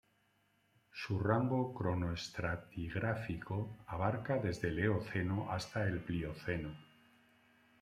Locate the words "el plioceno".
5.87-6.75